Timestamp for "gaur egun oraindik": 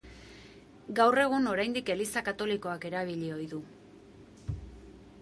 0.99-1.93